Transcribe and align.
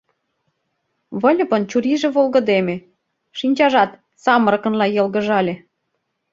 Выльыпын 1.21 1.63
чурийже 1.69 2.09
волгыдеме, 2.15 2.75
шинчажат 3.37 3.91
самырыкынла 4.23 4.87
йылгыжале. 4.95 5.55